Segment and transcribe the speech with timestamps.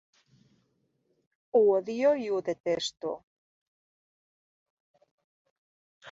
[1.57, 3.11] Ho odio i ho detesto.